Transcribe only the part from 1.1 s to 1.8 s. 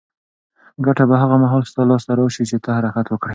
هغه مهال